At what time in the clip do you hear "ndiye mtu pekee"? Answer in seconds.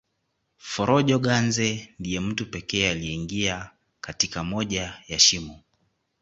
1.99-2.89